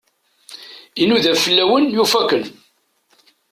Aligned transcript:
Inuda 1.01 1.33
fell-awen, 1.43 1.85
yufa-ken. 1.95 2.43